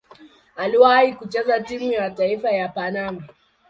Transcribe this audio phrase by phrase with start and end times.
[0.55, 3.23] Aliwahi kucheza timu ya taifa ya Panama.